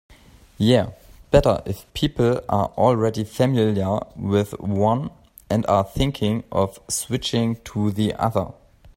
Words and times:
Yeah, 0.57 0.93
better 1.29 1.61
if 1.67 1.85
people 1.93 2.41
are 2.49 2.69
already 2.75 3.23
familiar 3.23 3.99
with 4.15 4.59
one 4.59 5.11
and 5.47 5.63
are 5.67 5.83
thinking 5.83 6.43
of 6.51 6.79
switching 6.89 7.57
to 7.65 7.91
the 7.91 8.15
other. 8.15 8.51